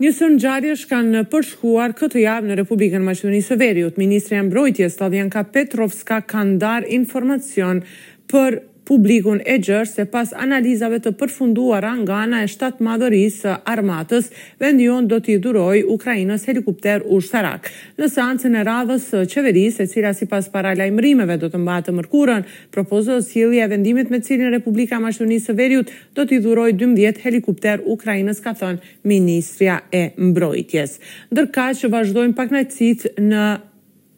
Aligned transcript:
Një 0.00 0.10
sërnë 0.16 0.84
kanë 0.90 1.10
në 1.14 1.20
përshkuar 1.32 1.92
këtë 1.98 2.20
javë 2.22 2.48
në 2.50 2.54
Republikën 2.62 3.02
Maqedonisë 3.04 3.58
Veriut. 3.60 3.98
Ministre 4.00 4.38
e 4.38 4.44
Mbrojtjes, 4.46 4.94
Tadjanka 4.96 5.42
Petrovska, 5.52 6.22
kanë 6.30 6.56
darë 6.62 6.88
informacion 6.96 7.82
për 8.32 8.56
publikun 8.90 9.38
e 9.46 9.54
gjërë 9.62 9.86
se 9.90 10.04
pas 10.10 10.32
analizave 10.34 10.98
të 11.04 11.10
përfunduara 11.20 11.92
nga 12.02 12.16
ana 12.24 12.40
e 12.42 12.48
7 12.50 12.80
madhërisë 12.82 13.52
armatës, 13.72 14.30
vendion 14.62 15.06
do 15.10 15.20
t'i 15.22 15.36
duroj 15.42 15.84
Ukrajinës 15.94 16.48
helikopter 16.50 17.04
ushtarak. 17.18 17.68
Në 18.00 18.08
seancën 18.16 18.56
e 18.58 18.64
radhës 18.66 19.06
së 19.12 19.20
qeverisë, 19.30 19.86
e 19.86 19.90
cila 19.94 20.10
si 20.18 20.26
pas 20.26 20.48
para 20.50 20.72
lajmërimeve 20.78 21.36
do 21.38 21.52
të 21.52 21.60
mbatë 21.62 21.94
mërkurën, 22.00 22.46
propozohet 22.74 23.28
sjellja 23.30 23.68
e 23.68 23.72
vendimit 23.76 24.10
me 24.10 24.18
cilin 24.26 24.50
Republika 24.56 24.98
e 24.98 25.04
Maqedonisë 25.06 25.50
së 25.52 25.56
Veriut 25.60 25.94
do 26.18 26.26
t'i 26.26 26.40
duroj 26.42 26.72
12 26.82 27.22
helikopter 27.28 27.84
Ukrainës, 27.94 28.42
ka 28.42 28.56
thënë 28.58 29.04
Ministria 29.06 29.82
e 29.94 30.08
Mbrojtjes. 30.18 30.98
Ndërkaq 31.30 31.78
që 31.84 31.94
vazhdojnë 31.96 32.34
paknajtësit 32.42 33.12
në 33.22 33.44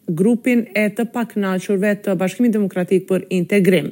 grupin 0.08 0.64
e 0.74 0.88
të 0.90 1.04
paknaqurve 1.12 1.92
të 2.04 2.14
Bashkimit 2.18 2.52
Demokratik 2.54 3.04
për 3.08 3.24
Integrim. 3.32 3.90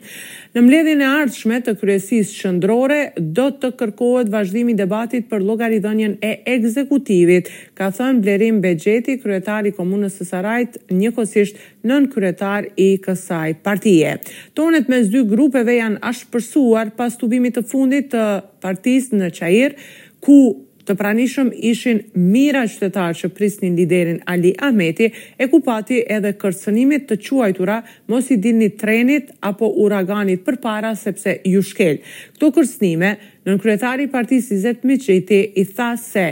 Në 0.55 0.65
mbledhjen 0.65 1.03
e 1.05 1.09
ardhshme 1.09 1.61
të 1.63 1.75
kryesisë 1.81 2.39
qendrore 2.43 3.01
do 3.21 3.47
të 3.55 3.71
kërkohet 3.79 4.31
vazhdimi 4.33 4.73
i 4.75 4.79
debatit 4.79 5.29
për 5.31 5.45
llogaridhënien 5.47 6.17
e 6.27 6.33
ekzekutivit, 6.57 7.49
ka 7.79 7.91
thënë 7.95 8.23
Blerim 8.25 8.59
Bexheti, 8.65 9.19
kryetari 9.23 9.71
i 9.73 9.77
komunës 9.77 10.19
së 10.19 10.27
Sarajt, 10.33 10.79
njëkohësisht 10.91 11.61
nën 11.87 12.09
kryetar 12.13 12.67
i 12.77 12.91
kësaj 13.05 13.55
partie. 13.65 14.17
Tonet 14.55 14.91
mes 14.91 15.07
dy 15.13 15.23
grupeve 15.31 15.79
janë 15.79 16.03
ashpërsuar 16.11 16.91
pas 16.99 17.15
tubimit 17.19 17.55
të 17.59 17.65
fundit 17.71 18.11
të 18.13 18.25
partisë 18.61 19.23
në 19.23 19.31
Çajir, 19.39 19.79
ku 20.21 20.43
Të 20.91 20.97
pranishëm 20.99 21.51
ishin 21.71 22.01
mira 22.35 22.65
qytetarë 22.67 23.15
që 23.21 23.29
prisnin 23.39 23.77
liderin 23.79 24.17
Ali 24.33 24.51
Ahmeti, 24.69 25.07
e 25.39 25.47
pati 25.67 26.01
edhe 26.17 26.33
kërcënimit 26.43 27.05
të 27.07 27.17
quajtura 27.29 27.77
mos 28.11 28.33
i 28.35 28.41
dilni 28.43 28.73
trenit 28.81 29.31
apo 29.53 29.69
uraganit 29.85 30.43
për 30.43 30.59
para 30.67 30.91
sepse 30.99 31.37
ju 31.53 31.63
shkel. 31.71 32.03
Këto 32.35 32.51
kërcënime, 32.57 33.11
nën 33.47 33.63
kryetari 33.63 34.11
partisë 34.11 34.59
20 34.67 34.89
Miqiti 34.91 35.41
i 35.63 35.65
tha 35.77 35.93
se 36.03 36.27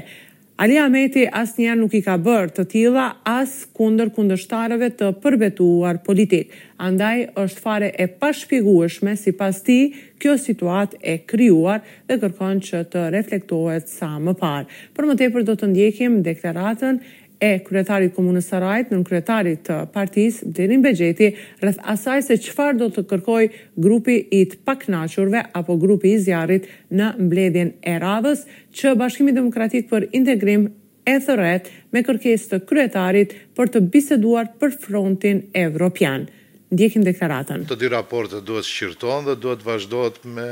Ali 0.58 0.74
Ameti 0.82 1.20
as 1.30 1.52
njerë 1.54 1.78
nuk 1.78 1.92
i 1.94 2.00
ka 2.02 2.16
bërë 2.18 2.48
të 2.56 2.62
tila 2.72 3.02
as 3.30 3.52
kunder 3.78 4.08
kundështarëve 4.16 4.88
të 5.00 5.10
përbetuar 5.22 6.00
politik. 6.08 6.50
Andaj 6.82 7.18
është 7.44 7.62
fare 7.66 7.90
e 7.94 8.08
pashpigueshme 8.18 9.14
si 9.20 9.36
pas 9.38 9.60
ti 9.68 9.76
kjo 10.18 10.34
situat 10.48 10.96
e 10.98 11.14
kryuar 11.30 11.86
dhe 12.10 12.18
kërkon 12.24 12.58
që 12.70 12.82
të 12.94 13.04
reflektohet 13.14 13.86
sa 13.92 14.10
më 14.18 14.34
parë. 14.42 14.66
Për 14.98 15.08
më 15.12 15.18
tepër 15.22 15.46
do 15.52 15.56
të 15.60 15.70
ndjekim 15.70 16.18
deklaratën 16.32 16.98
e 17.40 17.58
kryetarit 17.64 18.14
Komunës 18.16 18.48
Sarajt, 18.50 18.90
nën 18.92 19.04
kryetarit 19.06 19.62
të 19.66 19.76
partisë 19.94 20.48
dirin 20.56 20.82
begjeti, 20.82 21.28
rrëth 21.62 21.80
asaj 21.92 22.24
se 22.28 22.36
qëfar 22.48 22.78
do 22.80 22.88
të 22.92 23.04
kërkoj 23.10 23.42
grupi 23.82 24.18
i 24.18 24.42
të 24.50 24.58
paknachurve, 24.66 25.44
apo 25.58 25.76
grupi 25.82 26.14
i 26.14 26.18
zjarit 26.24 26.66
në 26.90 27.12
mbledhjen 27.22 27.70
e 27.82 27.94
radhës, 28.02 28.42
që 28.74 28.96
Bashkimi 28.98 29.34
Demokratik 29.36 29.86
për 29.92 30.08
Integrim 30.18 30.66
e 31.08 31.14
thëret 31.24 31.70
me 31.94 32.02
kërkes 32.06 32.48
të 32.50 32.60
kryetarit 32.68 33.34
për 33.56 33.70
të 33.74 33.84
biseduar 33.94 34.50
për 34.60 34.74
frontin 34.82 35.44
evropian. 35.56 36.26
Ndjekim 36.68 37.06
deklaratën. 37.06 37.62
Të 37.64 37.76
di 37.80 37.88
raportet 37.88 38.42
duhet 38.44 38.66
shqirton 38.68 39.24
dhe 39.30 39.38
duhet 39.40 39.62
vazhdojt 39.64 40.18
me 40.28 40.50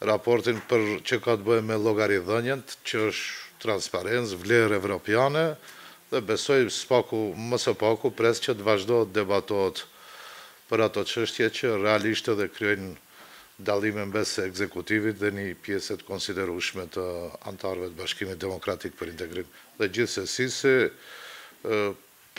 raportin 0.00 0.56
për 0.70 0.86
që 1.04 1.18
ka 1.26 1.34
të 1.36 1.44
bëhe 1.44 1.66
me 1.68 1.76
logarithënjën, 1.88 2.62
që 2.86 3.02
është 3.10 3.44
transparencë, 3.60 4.38
vlerë 4.44 4.78
evropiane, 4.78 5.44
dhe 6.12 6.22
besoj 6.24 6.68
spaku, 6.72 7.34
mësë 7.36 7.74
paku, 7.78 8.08
pres 8.16 8.40
që 8.44 8.54
të 8.56 8.64
vazhdo 8.64 9.02
të 9.04 9.14
debatot 9.20 9.82
për 10.68 10.82
ato 10.86 11.02
qështje 11.04 11.48
që 11.58 11.72
realisht 11.82 12.28
edhe 12.32 12.48
kryojnë 12.52 12.90
dalime 13.68 14.04
besë 14.12 14.44
e 14.44 14.48
ekzekutivit 14.48 15.18
dhe 15.20 15.32
një 15.34 15.46
pjeset 15.64 16.04
konsiderushme 16.06 16.86
të 16.94 17.04
antarve 17.50 17.90
të 17.90 17.98
bashkimit 17.98 18.40
demokratik 18.40 18.94
për 18.98 19.12
integrim. 19.12 19.48
Dhe 19.80 19.88
gjithë 19.88 20.12
se 20.12 20.26
si 20.32 20.46
se 20.54 20.74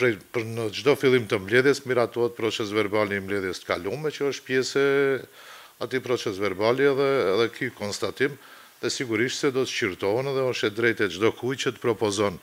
për 0.00 0.46
në 0.48 0.66
gjdo 0.78 0.94
fillim 0.96 1.26
të 1.28 1.38
mbledhjes, 1.44 1.82
miratuat 1.86 2.34
proces 2.38 2.72
verbali 2.74 3.18
i 3.18 3.22
mbledhjes 3.22 3.60
të 3.62 3.68
kalume, 3.74 4.08
që 4.10 4.30
është 4.32 4.46
pjese 4.48 4.84
ati 5.84 6.00
proces 6.04 6.40
verbali 6.40 6.88
edhe 6.88 7.46
ki 7.58 7.70
konstatim 7.78 8.34
dhe 8.80 8.90
sigurisht 8.90 9.44
se 9.44 9.50
do 9.52 9.66
të 9.68 9.74
qyrtojnë 9.76 10.34
dhe 10.38 10.48
është 10.54 10.66
e 10.70 10.76
drejt 10.78 11.04
e 11.06 11.10
gjdo 11.12 11.34
kuj 11.36 11.56
që 11.66 11.74
të 11.76 11.84
propozonë 11.84 12.40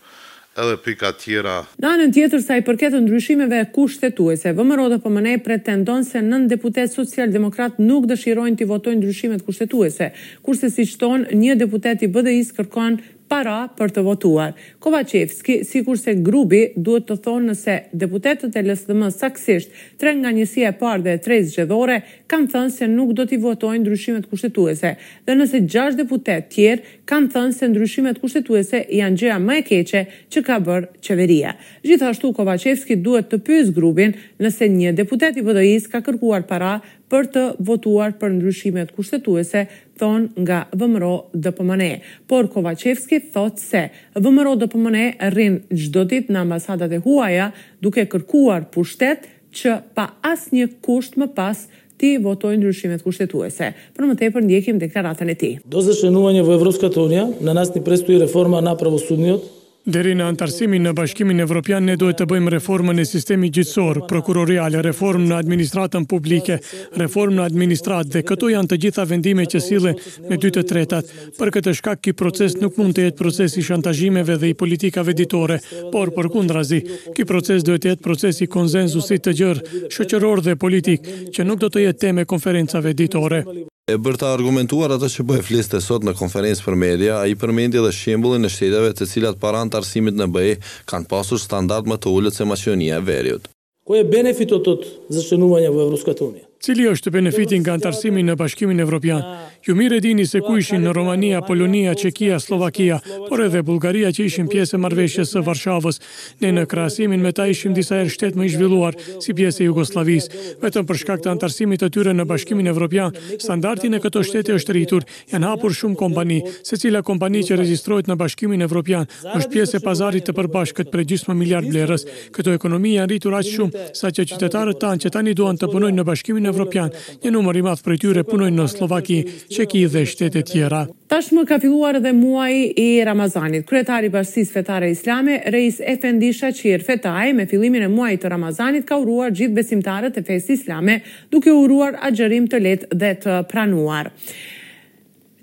edhe 0.57 0.77
pika 0.85 1.11
tjera. 1.17 1.59
Në 1.81 1.89
anën 1.93 2.13
tjetër 2.15 2.41
sa 2.41 2.55
i 2.57 2.63
përket 2.65 2.95
të 2.95 3.03
ndryshimeve 3.05 3.59
kushtetuese, 3.75 4.55
VMRO 4.57 4.87
dhe 4.93 4.97
po 5.03 5.11
PMN 5.11 5.41
pretendon 5.45 6.05
se 6.07 6.23
nën 6.25 6.47
deputet 6.51 6.93
social-demokrat 6.95 7.77
nuk 7.83 8.07
dëshirojnë 8.09 8.57
të 8.57 8.69
votojnë 8.71 9.01
ndryshimet 9.03 9.43
kushtetuese, 9.45 10.11
kurse 10.45 10.71
si 10.73 10.87
qëtonë 10.89 11.37
një 11.43 11.59
deputet 11.61 12.01
i 12.01 12.09
BDI-së 12.09 12.57
kërkon 12.57 12.97
para 13.27 13.65
për 13.75 13.91
të 13.97 14.01
votuar. 14.07 14.53
Kovacevski, 14.81 15.57
si 15.67 15.81
kurse 15.83 16.13
grubi, 16.23 16.61
duhet 16.79 17.09
të 17.09 17.17
thonë 17.25 17.49
nëse 17.49 17.73
deputetet 18.01 18.55
e 18.55 18.61
LSDM 18.69 19.09
saksisht, 19.11 19.73
tre 19.99 20.13
nga 20.15 20.31
njësi 20.31 20.63
e 20.63 20.71
parë 20.79 21.03
dhe 21.09 21.17
tre 21.25 21.41
zgjedhore, 21.43 21.99
kanë 22.31 22.47
thënë 22.53 22.71
se 22.77 22.87
nuk 22.87 23.11
do 23.19 23.25
t'i 23.27 23.35
votojnë 23.43 23.83
ndryshimet 23.83 24.29
kushtetuese. 24.31 24.93
Dhe 25.27 25.35
nëse 25.35 25.59
gjash 25.67 25.99
deputet 25.99 26.47
tjerë 26.55 26.96
kanë 27.09 27.29
thënë 27.33 27.55
se 27.55 27.67
ndryshimet 27.71 28.17
kushtetuese 28.19 28.81
janë 28.97 29.19
gjëja 29.21 29.37
më 29.43 29.55
e 29.61 29.63
keqe 29.69 30.01
që 30.33 30.41
ka 30.47 30.57
bërë 30.65 30.87
qeveria. 31.05 31.53
Gjithashtu 31.87 32.33
Kovacevski 32.35 32.97
duhet 33.03 33.29
të 33.31 33.39
pyes 33.47 33.71
grupin 33.75 34.13
nëse 34.43 34.67
një 34.73 34.91
deputet 34.97 35.39
i 35.39 35.45
BDI-s 35.47 35.87
ka 35.93 36.01
kërkuar 36.05 36.43
para 36.49 36.73
për 37.07 37.29
të 37.33 37.45
votuar 37.69 38.17
për 38.19 38.33
ndryshimet 38.35 38.91
kushtetuese 38.97 39.63
thon 39.99 40.27
nga 40.43 40.61
VMRO 40.75 41.13
DPMN. 41.45 41.85
Por 42.27 42.51
Kovacevski 42.53 43.21
thot 43.33 43.61
se 43.63 43.85
VMRO 44.19 44.57
DPMN 44.65 45.13
rrin 45.31 45.61
çdo 45.85 46.03
ditë 46.11 46.33
në 46.35 46.43
ambasadat 46.43 46.91
e 46.91 47.01
huaja 47.05 47.49
duke 47.81 48.03
kërkuar 48.11 48.67
pushtet 48.75 49.29
që 49.57 49.79
pa 49.97 50.11
asnjë 50.27 50.73
kusht 50.85 51.15
më 51.17 51.31
pas 51.39 51.67
Ти 51.97 52.17
во 52.21 52.33
тој 52.37 52.59
друшимет 52.61 53.03
куштетуе 53.03 53.49
се. 53.51 53.73
Прома 53.97 54.15
тепор 54.15 54.41
ние 54.45 54.61
дека 54.61 55.01
ратане 55.01 55.35
ти. 55.35 55.57
До 55.65 55.81
зашленување 55.81 56.43
во 56.45 56.53
Европската 56.57 56.99
Унија, 57.01 57.29
на 57.41 57.53
нас 57.57 57.73
ни 57.75 57.81
престои 57.81 58.19
реформа 58.21 58.61
на 58.61 58.77
правосудниот, 58.77 59.43
Deri 59.87 60.11
në 60.19 60.25
antarësimin 60.27 60.83
në 60.83 60.91
bashkimin 60.97 61.39
evropian, 61.39 61.85
ne 61.87 61.93
duhet 61.95 62.17
të 62.19 62.25
bëjmë 62.27 62.51
reformën 62.57 62.97
e 62.99 63.05
sistemi 63.07 63.47
gjithësor, 63.55 64.01
prokuroriale, 64.09 64.81
reformë 64.83 65.29
në 65.29 65.37
administratën 65.37 66.03
publike, 66.11 66.57
reformë 66.99 67.37
në 67.37 67.45
administratë 67.45 68.11
dhe 68.17 68.23
këto 68.27 68.49
janë 68.51 68.69
të 68.73 68.77
gjitha 68.83 69.05
vendime 69.07 69.45
që 69.47 69.61
sile 69.63 69.93
me 70.27 70.35
dy 70.43 70.51
të 70.57 70.65
tretat. 70.73 71.13
Për 71.39 71.53
këtë 71.55 71.75
shkak, 71.79 72.01
ki 72.03 72.15
proces 72.19 72.57
nuk 72.59 72.75
mund 72.81 72.97
të 72.99 73.05
jetë 73.05 73.21
proces 73.23 73.55
i 73.55 73.63
shantajimeve 73.69 74.35
dhe 74.43 74.51
i 74.51 74.57
politikave 74.63 75.15
ditore, 75.21 75.61
por 75.95 76.11
për 76.17 76.31
kundrazi, 76.35 76.81
ki 77.15 77.29
proces 77.31 77.63
duhet 77.63 77.85
të 77.87 77.93
jetë 77.93 78.07
proces 78.09 78.43
i 78.43 78.49
konzenzusit 78.59 79.23
të 79.23 79.37
gjërë, 79.39 79.81
shëqëror 79.95 80.43
dhe 80.49 80.59
politik, 80.67 81.07
që 81.31 81.47
nuk 81.47 81.63
do 81.63 81.71
të 81.71 81.87
jetë 81.87 82.05
teme 82.09 82.27
konferencave 82.35 82.91
ditore. 82.93 83.45
E 83.87 83.95
bërë 84.03 84.19
të 84.19 84.25
argumentuar 84.27 84.91
atë 84.97 85.07
që 85.13 85.23
bëhe 85.29 85.39
po 85.39 85.45
flisë 85.47 85.69
të 85.71 85.79
sot 85.79 86.03
në 86.03 86.11
konferensë 86.19 86.65
për 86.65 86.75
media, 86.75 87.21
a 87.21 87.27
i 87.31 87.37
përmendje 87.39 87.79
dhe 87.85 87.91
shimbullin 87.95 88.43
e 88.43 88.49
shteteve 88.51 88.89
të 88.91 89.05
cilat 89.07 89.37
paran 89.39 89.71
të 89.71 89.79
arsimit 89.79 90.17
në 90.19 90.27
bëhe 90.35 90.57
kanë 90.91 91.07
pasur 91.13 91.39
standart 91.39 91.87
më 91.87 91.95
të 92.03 92.11
ullët 92.11 92.35
se 92.35 92.43
maqionia 92.49 92.97
e 92.99 93.05
veriut. 93.07 93.47
Ko 93.87 93.95
e 93.95 94.03
benefitot 94.03 94.67
të 94.67 95.13
zëshënumë 95.15 95.61
një 95.63 95.69
vë 95.71 95.85
Evroskatonia? 95.85 96.43
Cili 96.67 96.89
është 96.89 97.13
benefitin 97.15 97.61
nga 97.63 97.77
antarësimin 97.77 98.27
në 98.27 98.35
bashkimin 98.41 98.83
Evropian? 98.83 99.23
Ju 99.65 99.75
mirë 99.75 99.97
e 99.97 100.03
dini 100.03 100.25
se 100.27 100.39
ku 100.43 100.57
ishin 100.59 100.83
në 100.85 100.91
Romania, 100.95 101.39
Polonia, 101.45 101.93
Qekia, 101.97 102.37
Slovakia, 102.39 102.99
por 103.27 103.41
edhe 103.41 103.61
Bulgaria 103.65 104.11
që 104.13 104.25
ishin 104.29 104.47
pjesë 104.51 104.77
e 104.77 104.81
marveshjes 104.83 105.31
së 105.33 105.41
Varshavës. 105.45 105.97
Ne 106.43 106.51
në 106.53 106.65
krasimin 106.69 107.23
me 107.23 107.31
ta 107.35 107.45
ishim 107.49 107.73
disa 107.75 107.97
erë 108.03 108.13
shtetë 108.13 108.37
më 108.39 108.45
ishvilluar 108.51 108.95
si 109.23 109.33
pjesë 109.33 109.63
e 109.63 109.67
Jugoslavis. 109.69 110.29
Vetëm 110.61 110.85
për 110.87 111.01
shkak 111.01 111.23
të 111.25 111.31
antarësimit 111.33 111.81
të 111.83 111.89
tyre 111.95 112.13
në 112.15 112.25
bashkimin 112.29 112.69
Evropian, 112.71 113.15
standartin 113.41 113.97
e 113.97 114.01
këto 114.03 114.23
shtete 114.23 114.55
është 114.59 114.77
rritur, 114.77 115.07
janë 115.33 115.49
hapur 115.51 115.73
shumë 115.75 115.97
kompani, 115.99 116.39
se 116.63 116.77
cila 116.77 117.01
kompani 117.01 117.43
që 117.49 117.59
registrojt 117.63 118.07
në 118.11 118.17
bashkimin 118.21 118.63
Evropian 118.67 119.07
është 119.33 119.51
pjesë 119.53 119.79
e 119.79 119.83
pazarit 119.87 120.27
të 120.29 120.35
përbashkët 120.37 120.91
për 120.93 121.05
gjysë 121.13 121.31
më 121.31 121.37
miljard 121.41 121.69
blerës. 121.73 122.07
Këto 122.35 122.53
ekonomi 122.55 122.95
janë 122.95 123.09
rritur 123.11 123.37
aqë 123.39 123.53
shumë 123.57 123.87
sa 124.01 124.11
që 124.13 124.27
qytetarët 124.33 124.81
tanë 124.81 125.05
që 125.05 125.13
tani 125.17 125.33
duan 125.35 125.57
të 125.59 125.69
punojnë 125.73 125.99
në 126.01 126.07
bashkimin 126.11 126.51
Evropian, 126.53 126.93
një 127.25 127.33
numër 127.35 127.61
i 127.61 127.65
madh 127.69 127.85
për 127.87 127.99
tyre 128.03 128.25
punojnë 128.27 128.55
në 128.57 128.67
Slovaki, 128.71 129.19
ki 129.47 129.85
dhe 129.87 130.03
shtetet 130.05 130.45
tjera. 130.49 130.81
Tashmë 131.11 131.43
ka 131.49 131.57
filluar 131.59 131.95
edhe 131.99 132.11
muaji 132.15 132.71
i 132.83 132.87
Ramazanit. 133.07 133.65
Kryetari 133.69 134.09
i 134.11 134.13
Bashkisë 134.13 134.53
fetare 134.57 134.89
islame, 134.91 135.39
Reis 135.51 135.79
Efendi 135.79 136.33
Shaçir 136.35 136.83
Fetaj, 136.83 137.31
me 137.37 137.45
fillimin 137.47 137.85
e 137.87 137.87
muajit 137.87 138.25
të 138.25 138.31
Ramazanit 138.35 138.85
ka 138.89 138.97
uruar 138.99 139.31
gjithë 139.31 139.55
besimtarët 139.59 140.17
e 140.21 140.25
fesë 140.27 140.57
islame, 140.59 140.99
duke 141.31 141.53
uruar 141.55 141.95
agjërim 142.09 142.47
të 142.51 142.63
lehtë 142.65 142.91
dhe 142.93 143.13
të 143.23 143.37
pranuar. 143.51 144.11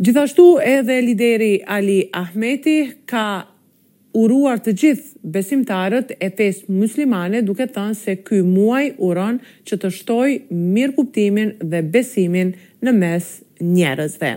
Gjithashtu 0.05 0.49
edhe 0.67 1.01
lideri 1.07 1.53
Ali 1.71 2.03
Ahmeti 2.19 2.79
ka 3.09 3.29
uruar 4.15 4.61
të 4.63 4.73
gjithë 4.81 5.31
besimtarët 5.35 6.13
e 6.23 6.29
fes 6.39 6.61
muslimane 6.71 7.41
duke 7.43 7.67
thënë 7.75 7.97
se 7.99 8.15
ky 8.27 8.39
muaj 8.47 8.85
uron 9.03 9.41
që 9.67 9.79
të 9.83 9.91
shtoj 9.99 10.29
mirë 10.55 10.95
kuptimin 10.99 11.57
dhe 11.73 11.81
besimin 11.93 12.53
në 12.85 12.95
mes 13.01 13.33
njerëzve. 13.65 14.31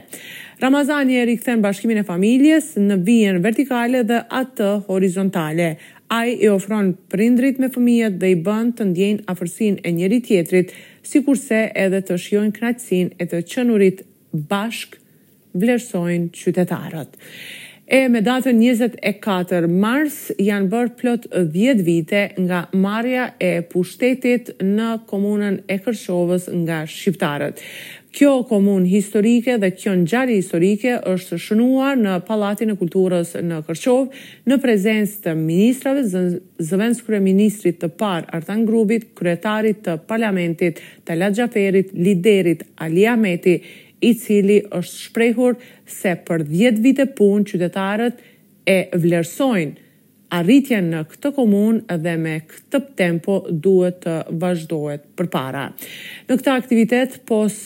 Ramazani 0.61 1.17
e 1.19 1.27
rikëthen 1.29 1.61
bashkimin 1.61 2.01
e 2.01 2.05
familjes 2.07 2.71
në 2.81 2.97
vijen 3.05 3.37
vertikale 3.45 4.01
dhe 4.09 4.23
atë 4.39 4.71
horizontale. 4.89 5.75
Ai 6.09 6.33
i 6.39 6.47
ofron 6.49 6.93
prindrit 7.11 7.59
me 7.59 7.69
fëmijet 7.69 8.17
dhe 8.21 8.31
i 8.33 8.37
bënd 8.47 8.77
të 8.79 8.89
ndjenë 8.93 9.25
afërsin 9.33 9.77
e 9.85 9.91
njeri 9.93 10.21
tjetrit, 10.23 10.71
si 11.03 11.21
kurse 11.27 11.65
edhe 11.83 11.99
të 12.07 12.17
shjojnë 12.23 12.55
knatsin 12.57 13.11
e 13.21 13.27
të 13.29 13.43
qënurit 13.51 14.03
bashk 14.49 14.97
vlerësojnë 15.57 16.31
qytetarët. 16.37 17.15
E 17.89 18.07
me 18.11 18.19
datën 18.19 18.57
24 18.59 19.67
mars 19.79 20.15
janë 20.43 20.67
bërë 20.71 20.89
plot 20.99 21.27
10 21.55 21.77
vite 21.87 22.19
nga 22.35 22.65
marja 22.75 23.29
e 23.39 23.61
pushtetit 23.69 24.51
në 24.59 24.87
komunën 25.07 25.61
e 25.71 25.77
Kërqovës 25.85 26.49
nga 26.65 26.81
Shqiptarët. 26.83 27.61
Kjo 28.17 28.33
komun 28.49 28.83
historike 28.89 29.55
dhe 29.61 29.69
kjo 29.77 29.93
në 30.01 30.05
gjari 30.11 30.35
historike 30.41 30.97
është 31.13 31.39
shënuar 31.45 31.95
në 32.01 32.17
Palatin 32.27 32.73
e 32.75 32.77
Kulturës 32.81 33.31
në 33.45 33.61
Kërqovë, 33.69 34.11
në 34.51 34.59
prezencë 34.67 35.23
të 35.23 35.37
ministrave, 35.39 36.03
zëvenskëre 36.67 37.21
ministrit 37.23 37.79
të 37.85 37.91
par, 37.99 38.27
artan 38.35 38.67
grubit, 38.67 39.07
kryetarit 39.15 39.83
të 39.87 39.99
parlamentit, 40.11 40.83
talaj 41.07 41.31
Xhaferit, 41.39 41.95
liderit, 41.95 42.67
aliameti, 42.83 43.61
i 44.05 44.11
cili 44.15 44.59
është 44.69 44.99
shprehur 45.05 45.57
se 45.89 46.15
për 46.27 46.43
10 46.49 46.81
vite 46.83 47.07
punë 47.17 47.47
qytetarët 47.51 48.19
e 48.69 48.77
vlerësojnë 48.93 49.83
arritjen 50.37 50.89
në 50.91 51.01
këtë 51.07 51.31
komun 51.37 51.79
dhe 51.87 52.17
me 52.19 52.33
këtë 52.49 52.81
tempo 52.99 53.39
duhet 53.47 54.01
të 54.03 54.15
vazhdohet 54.41 55.05
për 55.17 55.29
para. 55.31 55.69
Në 56.27 56.35
këtë 56.39 56.51
aktivitet, 56.55 57.21
pos 57.29 57.61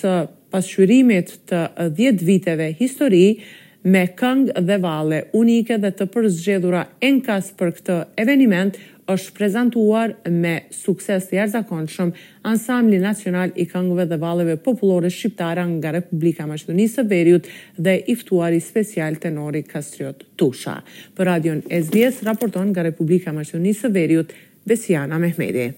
pasqyrimit 0.53 1.33
të 1.49 1.63
10 1.97 2.23
viteve 2.27 2.69
histori, 2.77 3.35
me 3.81 4.03
këngë 4.13 4.61
dhe 4.67 4.75
vale 4.83 5.23
unike 5.33 5.79
dhe 5.81 5.89
të 5.97 6.05
përzgjedhura 6.13 6.83
enkas 7.07 7.47
për 7.57 7.71
këtë 7.79 7.95
eveniment, 8.21 8.77
është 9.15 9.33
prezentuar 9.35 10.13
me 10.43 10.53
sukses 10.75 11.25
të 11.29 11.35
jarëzakonëshëm 11.39 12.11
ansambli 12.51 12.99
nacional 13.03 13.51
i 13.59 13.65
këngëve 13.71 14.05
dhe 14.11 14.19
valeve 14.23 14.55
populore 14.65 15.11
shqiptara 15.17 15.65
nga 15.73 15.93
Republika 15.97 16.47
Maqedonisë 16.49 17.01
së 17.01 17.07
Veriut 17.11 17.51
dhe 17.87 17.97
iftuari 18.15 18.61
special 18.63 19.19
tenori 19.23 19.63
Kastriot 19.75 20.23
Tusha. 20.39 20.77
Për 21.17 21.29
radion 21.33 21.63
SDS 21.83 22.23
raporton 22.29 22.71
nga 22.73 22.87
Republika 22.89 23.35
Maqedonisë 23.35 23.87
së 23.87 23.95
Veriut 23.99 24.35
Vesiana 24.69 25.21
Mehmedi. 25.23 25.71